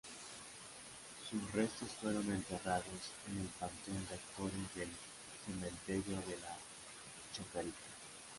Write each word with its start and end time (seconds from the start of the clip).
Sus 1.29 1.51
restos 1.51 1.89
fueron 2.01 2.25
enterrados 2.31 3.11
en 3.31 3.37
el 3.39 3.47
Panteón 3.59 4.03
de 4.09 4.15
Actores 4.15 4.73
del 4.75 4.89
Cementerio 5.45 6.19
de 6.27 6.39
la 6.41 6.57
Chacarita. 7.33 7.69